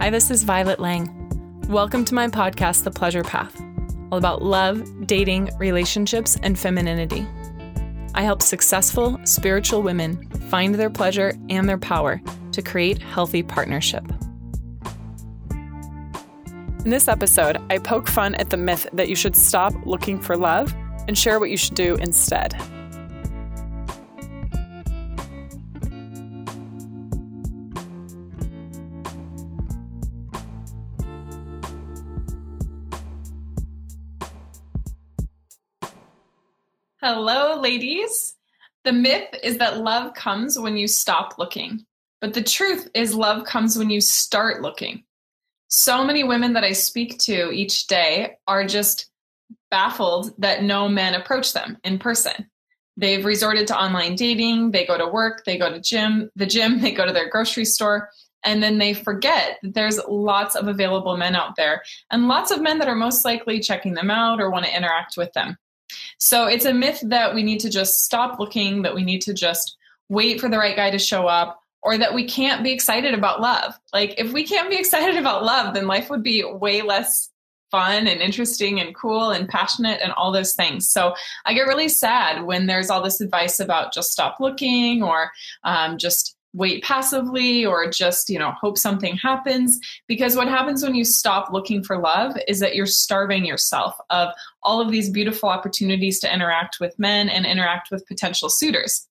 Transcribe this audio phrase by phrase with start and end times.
[0.00, 1.12] Hi, this is Violet Lang.
[1.68, 3.60] Welcome to my podcast, The Pleasure Path,
[4.12, 7.26] all about love, dating, relationships, and femininity.
[8.14, 12.22] I help successful spiritual women find their pleasure and their power
[12.52, 14.04] to create healthy partnership.
[15.50, 20.36] In this episode, I poke fun at the myth that you should stop looking for
[20.36, 20.72] love
[21.08, 22.54] and share what you should do instead.
[37.00, 38.34] Hello, ladies.
[38.82, 41.86] The myth is that love comes when you stop looking.
[42.20, 45.04] But the truth is, love comes when you start looking.
[45.68, 49.12] So many women that I speak to each day are just
[49.70, 52.50] baffled that no men approach them in person.
[52.96, 56.80] They've resorted to online dating, they go to work, they go to gym, the gym,
[56.80, 58.10] they go to their grocery store,
[58.42, 62.60] and then they forget that there's lots of available men out there and lots of
[62.60, 65.56] men that are most likely checking them out or want to interact with them.
[66.18, 69.34] So it's a myth that we need to just stop looking, that we need to
[69.34, 69.76] just
[70.08, 73.40] wait for the right guy to show up, or that we can't be excited about
[73.40, 73.78] love.
[73.92, 77.30] Like, if we can't be excited about love, then life would be way less
[77.70, 80.90] fun and interesting and cool and passionate and all those things.
[80.90, 81.14] So
[81.44, 85.30] I get really sad when there's all this advice about just stop looking or
[85.64, 89.78] um, just wait passively or just you know hope something happens.
[90.06, 94.30] Because what happens when you stop looking for love is that you're starving yourself of
[94.62, 99.06] all of these beautiful opportunities to interact with men and interact with potential suitors.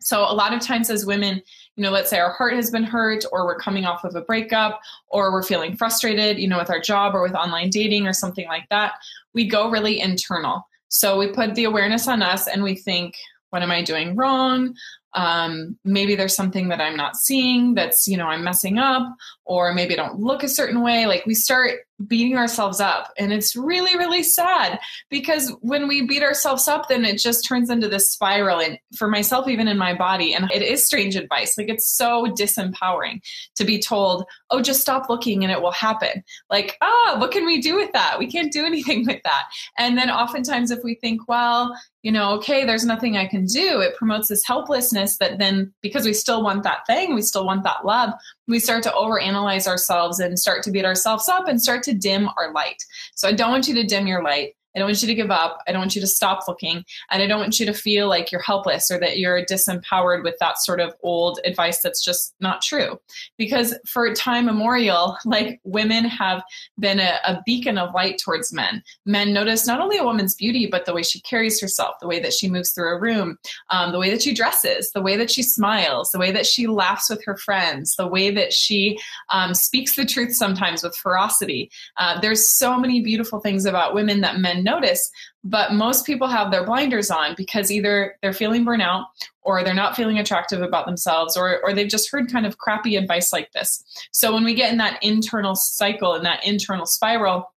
[0.00, 1.42] So a lot of times as women
[1.76, 4.20] you know let's say our heart has been hurt or we're coming off of a
[4.20, 8.12] breakup or we're feeling frustrated you know with our job or with online dating or
[8.12, 8.94] something like that
[9.32, 10.66] we go really internal.
[10.88, 13.14] So we put the awareness on us and we think
[13.50, 14.74] what am i doing wrong
[15.14, 19.02] um, maybe there's something that i'm not seeing that's you know i'm messing up
[19.44, 21.06] or maybe i don't look a certain way.
[21.06, 23.12] Like we start beating ourselves up.
[23.18, 24.78] And it's really really sad
[25.10, 29.08] because when we beat ourselves up then it just turns into this spiral and for
[29.08, 30.34] myself even in my body.
[30.34, 31.56] And it is strange advice.
[31.56, 33.20] Like it's so disempowering
[33.56, 36.22] to be told oh just stop looking and it will happen.
[36.48, 38.18] Like ah what can we do with that?
[38.18, 39.44] We can't do anything with that.
[39.78, 43.80] And then oftentimes if we think well you know okay there's nothing i can do
[43.80, 47.62] it promotes this helplessness that then because we still want that thing we still want
[47.64, 48.10] that love
[48.50, 52.28] we start to overanalyze ourselves and start to beat ourselves up and start to dim
[52.36, 52.82] our light.
[53.14, 54.54] So I don't want you to dim your light.
[54.74, 55.60] I don't want you to give up.
[55.66, 56.84] I don't want you to stop looking.
[57.10, 60.36] And I don't want you to feel like you're helpless or that you're disempowered with
[60.40, 63.00] that sort of old advice that's just not true.
[63.36, 66.42] Because for time memorial, like women have
[66.78, 68.82] been a, a beacon of light towards men.
[69.06, 72.20] Men notice not only a woman's beauty, but the way she carries herself, the way
[72.20, 73.38] that she moves through a room,
[73.70, 76.66] um, the way that she dresses, the way that she smiles, the way that she
[76.66, 78.98] laughs with her friends, the way that she
[79.30, 81.70] um, speaks the truth sometimes with ferocity.
[81.96, 85.10] Uh, there's so many beautiful things about women that men notice
[85.42, 89.06] but most people have their blinders on because either they're feeling burnout
[89.42, 92.96] or they're not feeling attractive about themselves or, or they've just heard kind of crappy
[92.96, 93.82] advice like this.
[94.12, 97.50] So when we get in that internal cycle and that internal spiral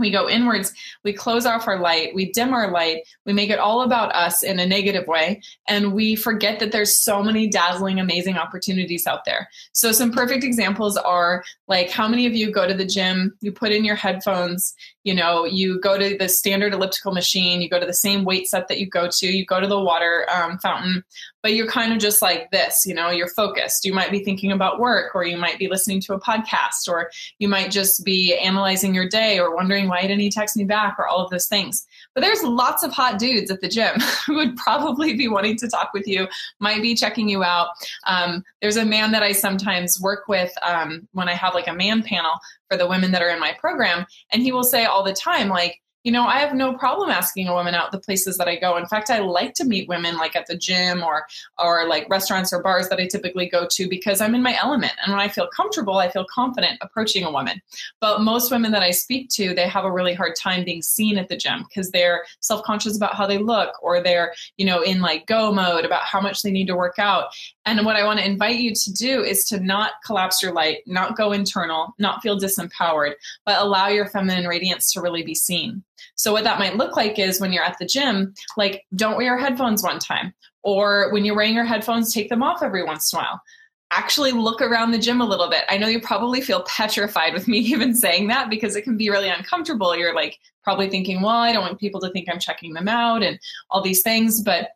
[0.00, 0.72] we go inwards,
[1.04, 4.42] we close off our light, we dim our light, we make it all about us
[4.42, 9.24] in a negative way, and we forget that there's so many dazzling, amazing opportunities out
[9.24, 9.48] there.
[9.72, 13.52] So, some perfect examples are like how many of you go to the gym, you
[13.52, 14.74] put in your headphones,
[15.04, 18.48] you know, you go to the standard elliptical machine, you go to the same weight
[18.48, 21.04] set that you go to, you go to the water um, fountain,
[21.42, 23.84] but you're kind of just like this, you know, you're focused.
[23.84, 27.10] You might be thinking about work, or you might be listening to a podcast, or
[27.38, 30.96] you might just be analyzing your day or wondering why didn't he text me back,
[30.98, 31.86] or all of those things.
[32.14, 35.68] But there's lots of hot dudes at the gym who would probably be wanting to
[35.68, 36.28] talk with you,
[36.58, 37.68] might be checking you out.
[38.06, 41.74] Um, there's a man that I sometimes work with um, when I have like a
[41.74, 42.32] man panel
[42.68, 45.48] for the women that are in my program, and he will say all the time,
[45.48, 48.56] like, you know, I have no problem asking a woman out the places that I
[48.56, 48.76] go.
[48.76, 51.26] In fact, I like to meet women like at the gym or
[51.58, 54.92] or like restaurants or bars that I typically go to because I'm in my element.
[55.02, 57.60] And when I feel comfortable, I feel confident approaching a woman.
[58.00, 61.18] But most women that I speak to, they have a really hard time being seen
[61.18, 65.00] at the gym because they're self-conscious about how they look or they're, you know, in
[65.00, 67.26] like go mode about how much they need to work out.
[67.78, 70.78] And what I want to invite you to do is to not collapse your light,
[70.86, 73.12] not go internal, not feel disempowered,
[73.46, 75.84] but allow your feminine radiance to really be seen.
[76.16, 79.26] So, what that might look like is when you're at the gym, like don't wear
[79.26, 80.34] your headphones one time,
[80.64, 83.40] or when you're wearing your headphones, take them off every once in a while.
[83.92, 85.64] Actually, look around the gym a little bit.
[85.68, 89.10] I know you probably feel petrified with me even saying that because it can be
[89.10, 89.96] really uncomfortable.
[89.96, 93.22] You're like probably thinking, well, I don't want people to think I'm checking them out
[93.22, 93.38] and
[93.70, 94.42] all these things.
[94.42, 94.70] But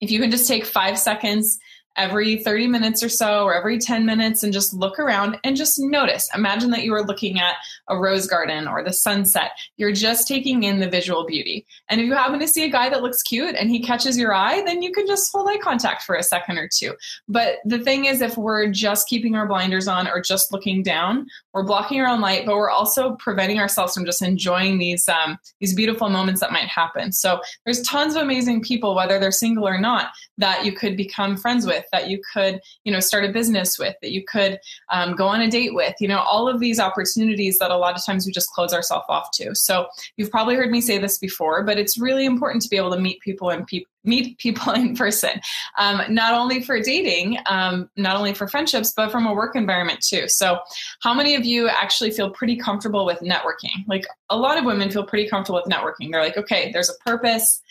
[0.00, 1.58] if you can just take five seconds
[1.96, 5.78] every 30 minutes or so or every 10 minutes and just look around and just
[5.78, 6.28] notice.
[6.34, 7.54] Imagine that you are looking at
[7.88, 9.52] a rose garden or the sunset.
[9.76, 11.66] You're just taking in the visual beauty.
[11.88, 14.34] And if you happen to see a guy that looks cute and he catches your
[14.34, 16.94] eye, then you can just hold eye contact for a second or two.
[17.28, 21.26] But the thing is, if we're just keeping our blinders on or just looking down,
[21.52, 25.38] we're blocking our own light, but we're also preventing ourselves from just enjoying these um,
[25.60, 27.12] these beautiful moments that might happen.
[27.12, 31.36] So there's tons of amazing people, whether they're single or not, that you could become
[31.36, 34.58] friends with, that you could you know start a business with, that you could
[34.90, 35.94] um, go on a date with.
[36.00, 39.06] You know, all of these opportunities that a lot of times we just close ourselves
[39.08, 39.54] off to.
[39.54, 39.86] So
[40.16, 43.00] you've probably heard me say this before, but it's really important to be able to
[43.00, 45.40] meet people and pe- meet people in person,
[45.78, 50.00] um, not only for dating, um, not only for friendships, but from a work environment
[50.00, 50.28] too.
[50.28, 50.60] So,
[51.02, 53.86] how many of you actually feel pretty comfortable with networking?
[53.86, 56.10] Like a lot of women feel pretty comfortable with networking.
[56.10, 57.62] They're like, okay, there's a purpose.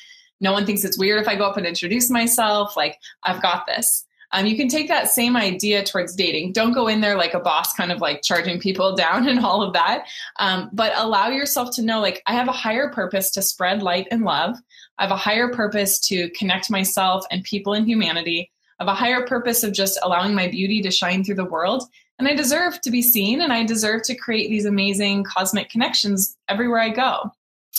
[0.41, 2.75] No one thinks it's weird if I go up and introduce myself.
[2.75, 4.04] Like, I've got this.
[4.31, 6.53] Um, you can take that same idea towards dating.
[6.53, 9.61] Don't go in there like a boss, kind of like charging people down and all
[9.61, 10.05] of that.
[10.39, 14.07] Um, but allow yourself to know, like, I have a higher purpose to spread light
[14.11, 14.57] and love.
[14.97, 18.51] I have a higher purpose to connect myself and people in humanity.
[18.79, 21.83] I have a higher purpose of just allowing my beauty to shine through the world.
[22.17, 26.37] And I deserve to be seen and I deserve to create these amazing cosmic connections
[26.47, 27.31] everywhere I go,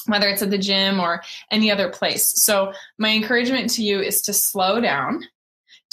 [0.06, 2.32] whether it's at the gym or any other place.
[2.42, 5.22] So, my encouragement to you is to slow down,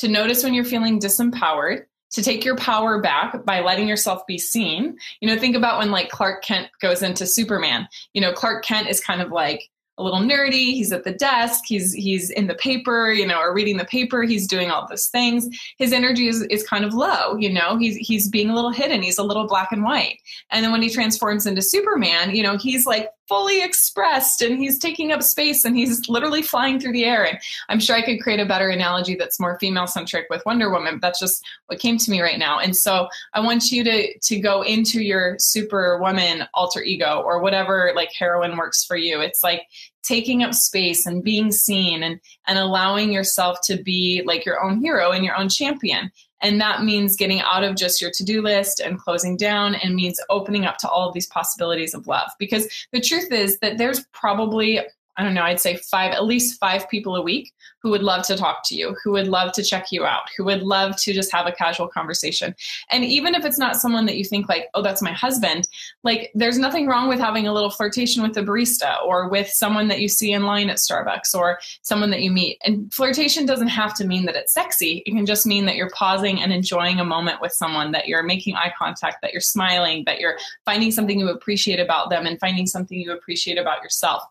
[0.04, 4.38] to notice when you're feeling disempowered, to take your power back by letting yourself be
[4.38, 4.98] seen.
[5.22, 7.88] You know, think about when like Clark Kent goes into Superman.
[8.14, 10.74] You know, Clark Kent is kind of like a little nerdy.
[10.74, 11.64] He's at the desk.
[11.68, 14.24] He's he's in the paper you know or reading the paper.
[14.24, 15.48] He's doing all those things.
[15.78, 17.78] His energy is, is kind of low you know?
[17.78, 19.04] He's he's being a little hidden.
[19.04, 20.18] He's a little black and white.
[20.50, 24.78] And then when he transforms into superman you know he's like fully expressed and he's
[24.78, 27.26] taking up space and he's literally flying through the air.
[27.26, 30.70] And i'm sure i could create a better analogy that's more female centric with wonder
[30.70, 32.60] woman that's just what came to me right now.
[32.60, 37.92] And so i want you to to go into your superwoman alter ego or whatever
[37.96, 39.20] like heroine works for you.
[39.20, 39.64] It's like
[40.04, 44.80] taking up space and being seen and and allowing yourself to be like your own
[44.80, 46.12] hero and your own champion
[46.44, 50.20] and that means getting out of just your to-do list and closing down and means
[50.30, 52.30] opening up to all of these possibilities of love.
[52.38, 54.82] Because the truth is that there's probably
[55.16, 58.26] I don't know, I'd say five, at least five people a week who would love
[58.26, 61.14] to talk to you, who would love to check you out, who would love to
[61.14, 62.56] just have a casual conversation.
[62.92, 65.68] And even if it's not someone that you think like, oh, that's my husband,
[66.04, 69.88] like there's nothing wrong with having a little flirtation with a barista or with someone
[69.90, 72.58] that you see in line at Starbucks or someone that you meet.
[72.64, 75.04] And flirtation doesn't have to mean that it's sexy.
[75.06, 78.24] It can just mean that you're pausing and enjoying a moment with someone, that you're
[78.24, 82.40] making eye contact, that you're smiling, that you're finding something you appreciate about them and
[82.40, 84.24] finding something you appreciate about yourself.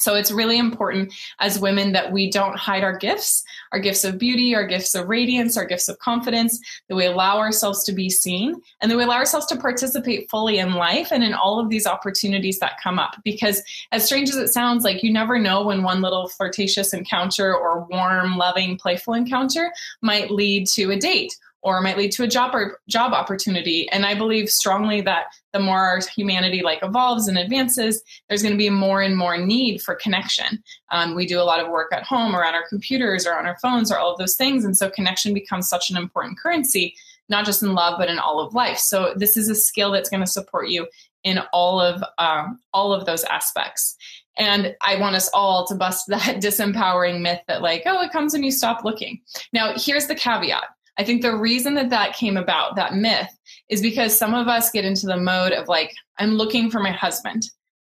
[0.00, 4.18] So it's really important as women that we don't hide our gifts, our gifts of
[4.18, 6.58] beauty, our gifts of radiance, our gifts of confidence,
[6.88, 10.58] that we allow ourselves to be seen and that we allow ourselves to participate fully
[10.58, 13.16] in life and in all of these opportunities that come up.
[13.24, 13.62] Because
[13.92, 17.86] as strange as it sounds, like you never know when one little flirtatious encounter or
[17.90, 22.54] warm, loving, playful encounter might lead to a date or might lead to a job
[22.54, 23.88] or job opportunity.
[23.90, 28.54] And I believe strongly that the more our humanity like evolves and advances, there's going
[28.54, 30.62] to be more and more need for connection.
[30.90, 33.46] Um, we do a lot of work at home or on our computers or on
[33.46, 36.94] our phones or all of those things, and so connection becomes such an important currency,
[37.28, 38.78] not just in love but in all of life.
[38.78, 40.86] So this is a skill that's going to support you
[41.24, 43.96] in all of um, all of those aspects.
[44.38, 48.32] And I want us all to bust that disempowering myth that, like, oh, it comes
[48.32, 49.20] when you stop looking.
[49.52, 50.64] Now, here's the caveat
[51.00, 53.30] I think the reason that that came about, that myth,
[53.70, 56.90] is because some of us get into the mode of like, I'm looking for my
[56.90, 57.44] husband.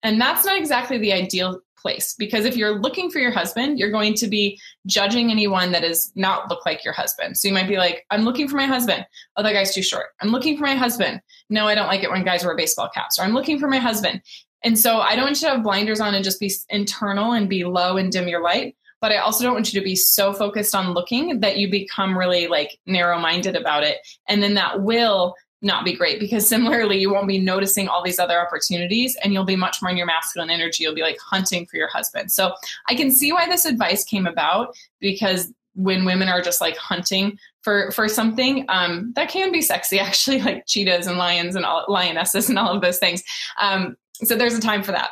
[0.03, 3.93] And that's not exactly the ideal place because if you're looking for your husband, you're
[3.93, 7.37] going to be judging anyone that does not look like your husband.
[7.37, 9.07] So you might be like, I'm looking for my husband.
[9.37, 10.07] Oh, that guy's too short.
[10.21, 11.21] I'm looking for my husband.
[11.49, 13.21] No, I don't like it when guys wear baseball caps.
[13.21, 14.21] Or I'm looking for my husband.
[14.65, 17.49] And so I don't want you to have blinders on and just be internal and
[17.49, 20.33] be low and dim your light but I also don't want you to be so
[20.33, 23.99] focused on looking that you become really like narrow minded about it.
[24.29, 28.19] And then that will not be great because similarly, you won't be noticing all these
[28.19, 30.83] other opportunities and you'll be much more in your masculine energy.
[30.83, 32.33] You'll be like hunting for your husband.
[32.33, 32.55] So
[32.89, 37.39] I can see why this advice came about because when women are just like hunting
[37.61, 41.85] for for something um, that can be sexy actually like cheetahs and lions and all,
[41.87, 43.23] lionesses and all of those things
[43.61, 45.11] um, so there's a time for that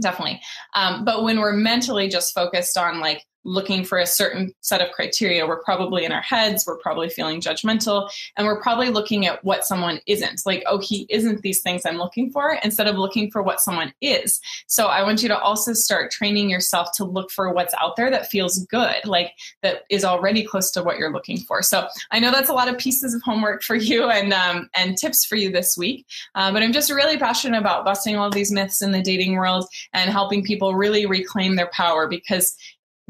[0.00, 0.40] definitely.
[0.74, 4.92] Um, but when we're mentally just focused on like looking for a certain set of
[4.92, 5.46] criteria.
[5.46, 9.64] We're probably in our heads, we're probably feeling judgmental, and we're probably looking at what
[9.64, 10.42] someone isn't.
[10.44, 13.92] Like, oh, he isn't these things I'm looking for, instead of looking for what someone
[14.00, 14.40] is.
[14.66, 18.10] So I want you to also start training yourself to look for what's out there
[18.10, 21.62] that feels good, like that is already close to what you're looking for.
[21.62, 24.96] So I know that's a lot of pieces of homework for you and um, and
[24.96, 26.06] tips for you this week.
[26.34, 29.66] Uh, but I'm just really passionate about busting all these myths in the dating world
[29.92, 32.54] and helping people really reclaim their power because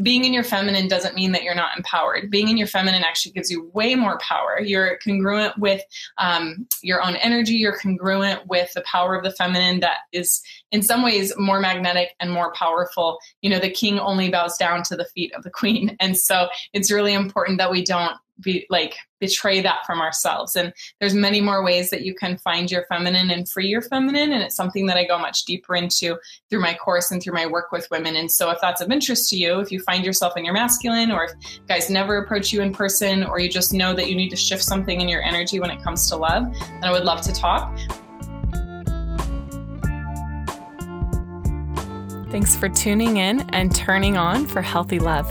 [0.02, 2.30] being in your feminine doesn't mean that you're not empowered.
[2.30, 4.60] Being in your feminine actually gives you way more power.
[4.60, 5.82] You're congruent with
[6.18, 7.54] um, your own energy.
[7.54, 12.10] You're congruent with the power of the feminine that is, in some ways, more magnetic
[12.20, 13.18] and more powerful.
[13.42, 15.96] You know, the king only bows down to the feet of the queen.
[16.08, 20.54] And so it's really important that we don't be like betray that from ourselves.
[20.54, 24.32] And there's many more ways that you can find your feminine and free your feminine.
[24.32, 26.16] And it's something that i go much deeper into
[26.48, 28.16] through my course and through my work with women.
[28.16, 31.10] And so if that's of interest to you if you find yourself in your masculine
[31.10, 31.32] or if
[31.66, 34.62] guys never approach you in person or you just know that you need to shift
[34.62, 37.76] something in your energy when it comes to love then i would love to talk.
[42.30, 45.26] Thanks for tuning in and turning on for healthy love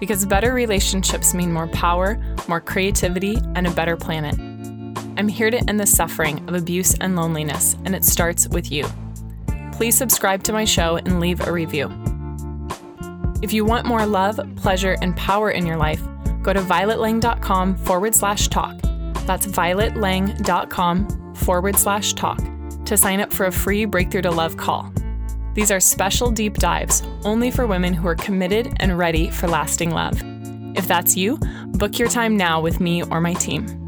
[0.00, 4.38] because better relationships mean more power, more creativity, and a better planet.
[5.16, 8.86] I'm here to end the suffering of abuse and loneliness, and it starts with you.
[9.72, 11.90] Please subscribe to my show and leave a review.
[13.42, 16.02] If you want more love, pleasure, and power in your life,
[16.42, 18.80] go to violetlang.com forward slash talk.
[19.26, 22.40] That's violetlang.com forward slash talk
[22.86, 24.92] to sign up for a free Breakthrough to Love call.
[25.54, 29.90] These are special deep dives only for women who are committed and ready for lasting
[29.90, 30.20] love.
[30.76, 33.83] If that's you, book your time now with me or my team.